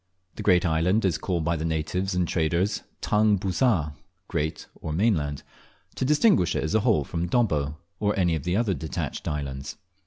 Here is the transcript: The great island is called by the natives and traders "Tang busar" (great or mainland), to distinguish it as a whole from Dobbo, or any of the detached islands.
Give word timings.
The 0.33 0.41
great 0.41 0.65
island 0.65 1.05
is 1.05 1.19
called 1.19 1.43
by 1.45 1.55
the 1.55 1.63
natives 1.63 2.15
and 2.15 2.27
traders 2.27 2.81
"Tang 3.01 3.37
busar" 3.37 3.93
(great 4.27 4.65
or 4.73 4.91
mainland), 4.91 5.43
to 5.93 6.03
distinguish 6.03 6.55
it 6.55 6.63
as 6.63 6.73
a 6.73 6.79
whole 6.79 7.03
from 7.03 7.27
Dobbo, 7.27 7.77
or 7.99 8.17
any 8.17 8.33
of 8.33 8.41
the 8.41 8.63
detached 8.73 9.27
islands. 9.27 9.77